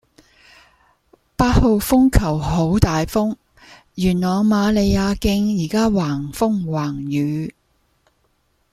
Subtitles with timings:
[1.35, 3.35] 八號風球好大風，
[3.93, 7.53] 元朗瑪利亞徑依家橫風橫雨